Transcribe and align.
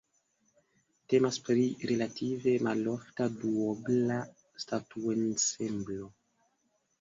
Temas 1.13 1.35
pri 1.49 1.65
relative 1.91 2.53
malofta 2.69 3.27
duobla 3.43 4.19
statuensemblo. 4.65 6.11